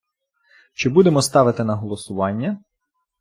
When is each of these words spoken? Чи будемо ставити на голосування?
Чи 0.73 0.89
будемо 0.89 1.21
ставити 1.21 1.63
на 1.63 1.75
голосування? 1.75 2.57